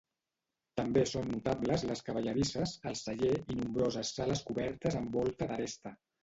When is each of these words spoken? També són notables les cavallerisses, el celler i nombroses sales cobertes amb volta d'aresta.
També 0.79 1.01
són 1.09 1.27
notables 1.33 1.83
les 1.89 2.01
cavallerisses, 2.07 2.73
el 2.93 2.97
celler 3.03 3.35
i 3.37 3.59
nombroses 3.61 4.15
sales 4.17 4.43
cobertes 4.49 4.99
amb 5.03 5.21
volta 5.21 5.51
d'aresta. 5.55 5.95